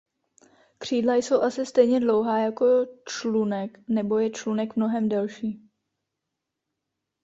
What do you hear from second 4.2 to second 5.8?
člunek mnohem delší.